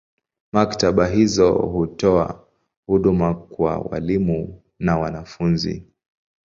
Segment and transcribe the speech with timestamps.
[0.51, 2.47] Maktaba hizi hutoa
[2.87, 5.83] huduma kwa walimu na wanafunzi.